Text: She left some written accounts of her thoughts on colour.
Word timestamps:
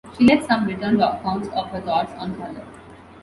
She 0.17 0.25
left 0.25 0.47
some 0.47 0.65
written 0.65 0.99
accounts 0.99 1.47
of 1.49 1.67
her 1.67 1.79
thoughts 1.79 2.11
on 2.13 2.33
colour. 2.35 2.65